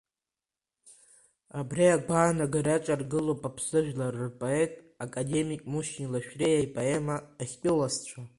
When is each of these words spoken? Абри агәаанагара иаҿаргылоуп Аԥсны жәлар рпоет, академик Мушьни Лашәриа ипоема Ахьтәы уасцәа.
Абри 1.59 1.85
агәаанагара 1.95 2.71
иаҿаргылоуп 2.75 3.41
Аԥсны 3.49 3.79
жәлар 3.85 4.15
рпоет, 4.27 4.73
академик 5.05 5.61
Мушьни 5.71 6.11
Лашәриа 6.13 6.59
ипоема 6.65 7.15
Ахьтәы 7.41 7.71
уасцәа. 7.77 8.19